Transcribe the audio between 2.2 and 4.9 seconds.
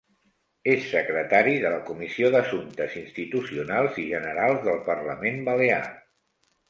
d'Assumptes Institucionals i Generals del